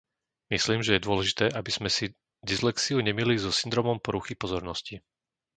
Myslím, 0.55 0.79
že 0.85 0.93
je 0.97 1.05
dôležité, 1.07 1.45
aby 1.59 1.69
sme 1.77 1.85
si 1.95 2.05
dyslexiu 2.51 2.97
nemýlili 3.07 3.37
so 3.41 3.51
syndrómom 3.59 3.97
poruchy 4.05 4.33
pozornosti. 4.43 4.95